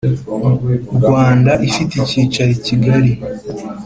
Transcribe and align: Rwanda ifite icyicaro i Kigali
Rwanda 0.97 1.51
ifite 1.69 1.93
icyicaro 2.03 2.51
i 2.57 2.59
Kigali 2.65 3.11